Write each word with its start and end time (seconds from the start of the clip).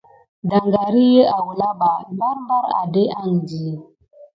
Daŋgar 0.49 0.93
iki 1.05 1.21
awula 1.35 1.69
ɓa 1.79 1.91
barbar 2.17 2.65
adéke 2.81 3.13
andi. 3.19 3.63